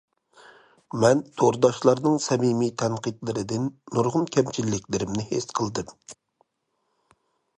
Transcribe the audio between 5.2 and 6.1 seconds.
ھېس قىلدىم.